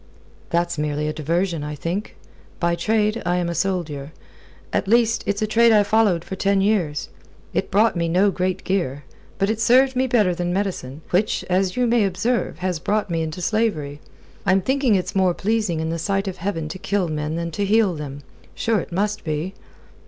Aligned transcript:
"That's 0.49 0.79
merely 0.79 1.07
a 1.07 1.13
diversion, 1.13 1.63
I 1.63 1.75
think. 1.75 2.15
By 2.59 2.73
trade 2.73 3.21
I 3.23 3.35
am 3.37 3.49
a 3.49 3.53
soldier 3.53 4.13
at 4.73 4.87
least, 4.87 5.23
it's 5.27 5.43
a 5.43 5.45
trade 5.45 5.71
I 5.71 5.83
followed 5.83 6.25
for 6.25 6.35
ten 6.35 6.59
years. 6.59 7.09
It 7.53 7.69
brought 7.69 7.95
me 7.95 8.07
no 8.09 8.31
great 8.31 8.63
gear, 8.63 9.03
but 9.37 9.47
it 9.47 9.61
served 9.61 9.95
me 9.95 10.07
better 10.07 10.33
than 10.33 10.51
medicine, 10.51 11.03
which, 11.11 11.45
as 11.51 11.77
you 11.77 11.85
may 11.85 12.03
observe, 12.03 12.57
has 12.65 12.79
brought 12.79 13.11
me 13.11 13.21
into 13.21 13.43
slavery. 13.43 14.01
I'm 14.43 14.61
thinking 14.63 14.95
it's 14.95 15.15
more 15.15 15.35
pleasing 15.35 15.79
in 15.79 15.91
the 15.91 15.99
sight 15.99 16.27
of 16.27 16.37
Heaven 16.37 16.67
to 16.69 16.79
kill 16.79 17.07
men 17.07 17.35
than 17.35 17.51
to 17.51 17.63
heal 17.63 17.93
them. 17.93 18.23
Sure 18.55 18.79
it 18.79 18.91
must 18.91 19.23
be." 19.23 19.53